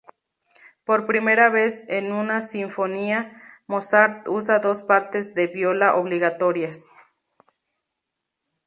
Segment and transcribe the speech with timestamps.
[0.83, 6.87] Por primera vez en una sinfonía, Mozart usa dos partes de viola obligatorias.